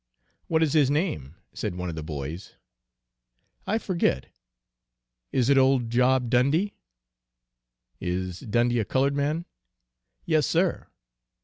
"What 0.47 0.63
is 0.63 0.73
his 0.73 0.89
name?" 0.89 1.35
said 1.53 1.75
one 1.75 1.87
of 1.87 1.93
the 1.93 2.01
boys. 2.01 2.55
"I 3.67 3.77
forget." 3.77 4.29
"Is 5.31 5.47
it 5.47 5.59
old 5.59 5.91
Job 5.91 6.27
Dundy?" 6.27 6.73
"Is 7.99 8.39
Dundy 8.39 8.79
a 8.79 8.83
colored 8.85 9.15
man?" 9.15 9.45
"Yes, 10.25 10.47
sir." 10.47 10.87